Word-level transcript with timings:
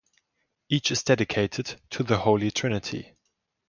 Each 0.67 0.89
is 0.89 1.03
dedicated 1.03 1.79
to 1.91 2.01
the 2.01 2.17
Holy 2.17 2.49
Trinity. 2.49 3.13